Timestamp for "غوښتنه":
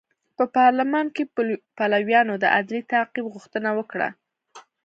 3.33-3.69